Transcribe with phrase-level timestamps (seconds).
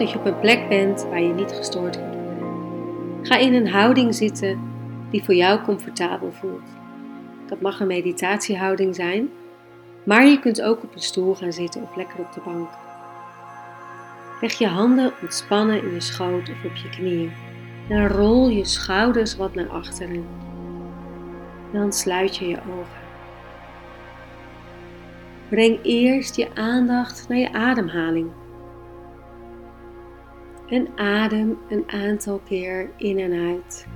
[0.00, 3.18] dat je op een plek bent waar je niet gestoord wordt worden.
[3.22, 4.60] Ga in een houding zitten
[5.10, 6.68] die voor jou comfortabel voelt.
[7.46, 9.28] Dat mag een meditatiehouding zijn,
[10.04, 12.68] maar je kunt ook op een stoel gaan zitten of lekker op de bank.
[14.40, 17.32] Leg je handen ontspannen in je schoot of op je knieën
[17.88, 20.24] en rol je schouders wat naar achteren.
[21.72, 23.00] Dan sluit je je ogen.
[25.48, 28.30] Breng eerst je aandacht naar je ademhaling.
[30.70, 33.86] En adem een aantal keer in en uit.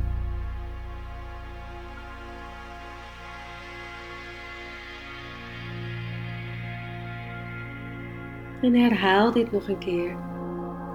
[8.62, 10.16] En herhaal dit nog een keer.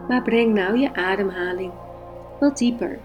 [0.07, 1.71] Maar breng nou je ademhaling
[2.39, 2.99] wat dieper.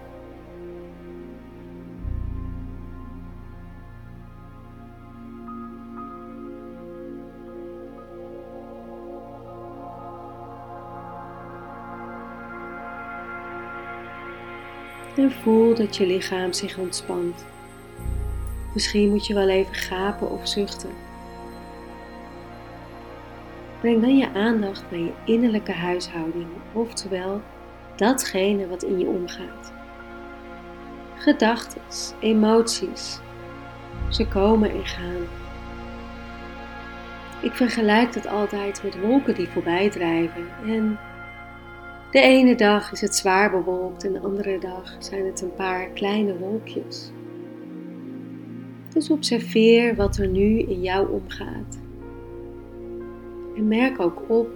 [15.15, 17.45] En voel dat je lichaam zich ontspant.
[18.73, 20.89] Misschien moet je wel even gapen of zuchten.
[23.79, 27.41] Breng dan je aandacht naar je innerlijke huishouding, oftewel
[27.95, 29.73] datgene wat in je omgaat.
[31.17, 31.81] Gedachten,
[32.19, 33.19] emoties,
[34.09, 35.27] ze komen en gaan.
[37.41, 40.99] Ik vergelijk dat altijd met wolken die voorbij drijven en
[42.15, 45.87] de ene dag is het zwaar bewolkt en de andere dag zijn het een paar
[45.87, 47.11] kleine wolkjes.
[48.93, 51.79] Dus observeer wat er nu in jou omgaat.
[53.55, 54.47] En merk ook op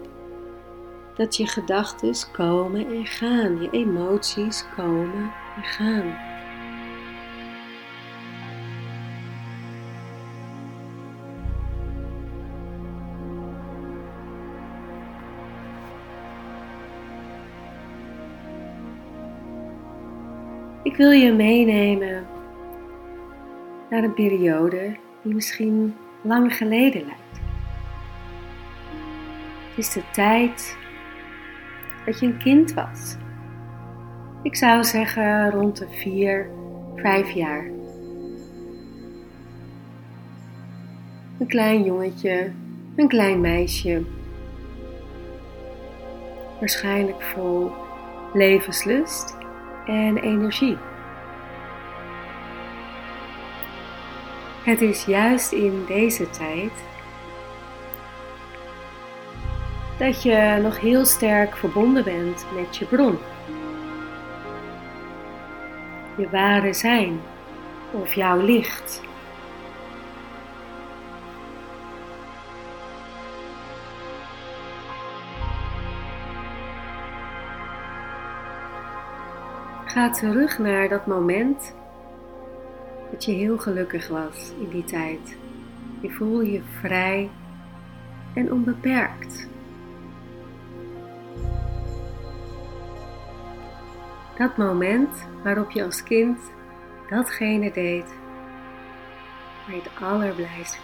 [1.16, 6.29] dat je gedachten komen en gaan, je emoties komen en gaan.
[20.84, 22.28] Ik wil je meenemen
[23.90, 27.40] naar een periode die misschien lang geleden lijkt.
[29.70, 30.78] Het is de tijd
[32.06, 33.16] dat je een kind was.
[34.44, 36.50] Ik zou zeggen rond de 4,
[36.96, 37.66] 5 jaar.
[41.40, 42.52] Een klein jongetje,
[42.96, 44.04] een klein meisje.
[46.60, 47.72] Waarschijnlijk vol
[48.34, 49.38] levenslust
[49.90, 50.78] en energie.
[54.64, 56.72] Het is juist in deze tijd
[59.98, 63.18] dat je nog heel sterk verbonden bent met je bron.
[66.18, 67.22] Je ware zijn
[67.92, 69.02] of jouw licht.
[79.90, 81.74] Ga terug naar dat moment
[83.12, 85.38] dat je heel gelukkig was in die tijd.
[86.02, 87.30] Je voel je vrij
[88.34, 89.48] en onbeperkt.
[94.38, 96.40] Dat moment waarop je als kind
[97.10, 98.06] datgene deed
[99.66, 100.80] waar je het allerblijst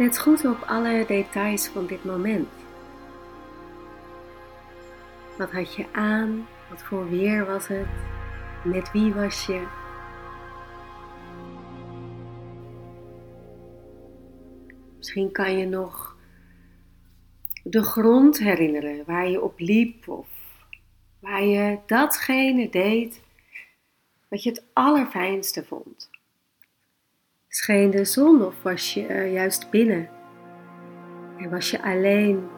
[0.00, 2.48] Let goed op alle details van dit moment.
[5.38, 6.46] Wat had je aan?
[6.70, 7.86] Wat voor weer was het?
[8.64, 9.66] Met wie was je?
[14.96, 16.16] Misschien kan je nog
[17.62, 20.28] de grond herinneren waar je op liep of
[21.18, 23.22] waar je datgene deed
[24.28, 26.19] wat je het allerfijnste vond.
[27.52, 30.08] Scheen de zon of was je juist binnen?
[31.38, 32.48] En was je alleen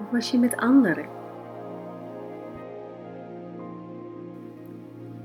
[0.00, 1.08] of was je met anderen?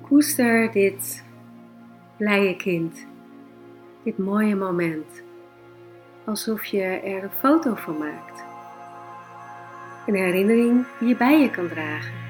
[0.02, 1.24] Koester dit
[2.18, 3.08] blije kind,
[4.04, 5.24] dit mooie moment,
[6.26, 8.44] alsof je er een foto van maakt.
[10.06, 12.25] Een herinnering die je bij je kan dragen.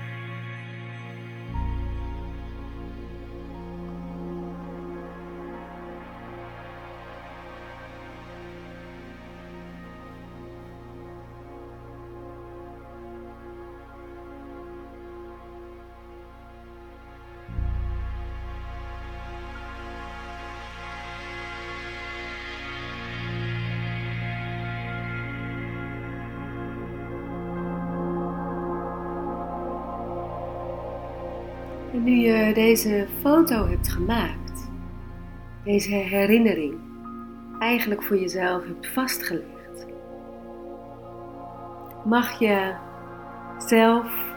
[31.95, 34.69] En nu je deze foto hebt gemaakt,
[35.63, 36.75] deze herinnering
[37.59, 39.85] eigenlijk voor jezelf hebt vastgelegd,
[42.05, 42.73] mag je
[43.57, 44.35] zelf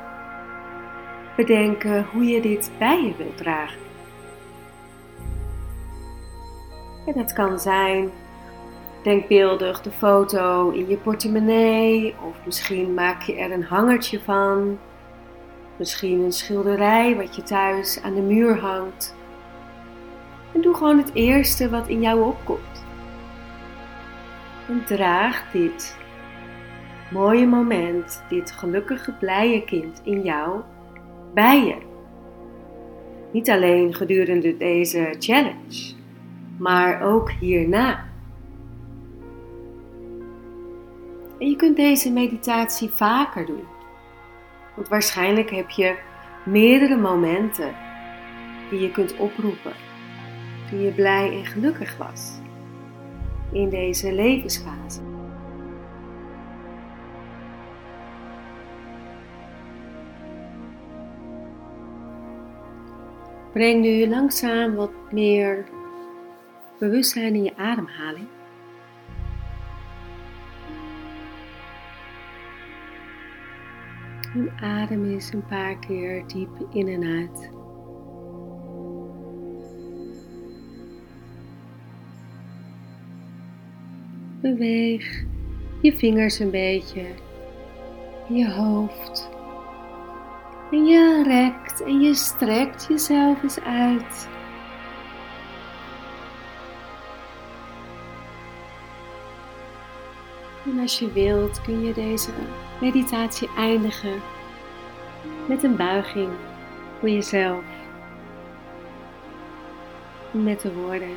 [1.36, 3.80] bedenken hoe je dit bij je wilt dragen.
[7.06, 8.10] En dat kan zijn
[9.02, 14.78] denkbeeldig de foto in je portemonnee, of misschien maak je er een hangertje van,
[15.78, 19.16] misschien een schilderij wat je thuis aan de muur hangt.
[20.54, 22.84] En doe gewoon het eerste wat in jou opkomt.
[24.68, 25.96] En draag dit
[27.10, 30.60] mooie moment, dit gelukkige, blije kind in jou
[31.34, 31.76] bij je.
[33.32, 35.94] Niet alleen gedurende deze challenge,
[36.58, 38.06] maar ook hierna.
[41.38, 43.77] En je kunt deze meditatie vaker doen.
[44.78, 45.98] Want waarschijnlijk heb je
[46.44, 47.74] meerdere momenten
[48.70, 49.72] die je kunt oproepen
[50.70, 52.32] toen je blij en gelukkig was
[53.52, 55.00] in deze levensfase.
[63.52, 65.64] Breng nu langzaam wat meer
[66.78, 68.37] bewustzijn in je ademhaling.
[74.34, 77.50] En adem eens een paar keer diep in en uit.
[84.40, 85.24] Beweeg
[85.82, 87.06] je vingers een beetje,
[88.28, 89.30] je hoofd.
[90.70, 94.28] En je rekt en je strekt jezelf eens uit.
[100.68, 102.30] En als je wilt kun je deze
[102.80, 104.20] meditatie eindigen
[105.46, 106.28] met een buiging
[106.98, 107.64] voor jezelf.
[110.30, 111.16] Met de woorden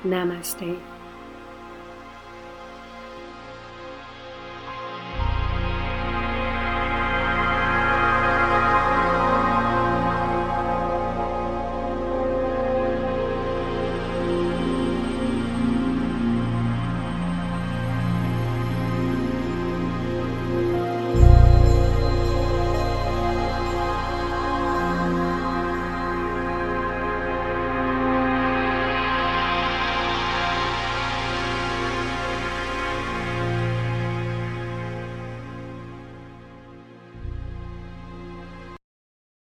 [0.00, 0.74] Namaste.